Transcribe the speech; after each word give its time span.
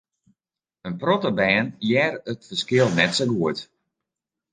In 0.89 0.95
protte 1.01 1.31
bern 1.39 1.67
hearre 1.89 2.21
it 2.31 2.47
ferskil 2.47 2.87
net 2.97 3.11
sa 3.17 3.25
goed. 3.35 3.59